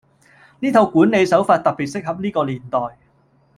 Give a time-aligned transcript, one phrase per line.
[0.61, 2.97] 呢套管理手法特別適合呢個年代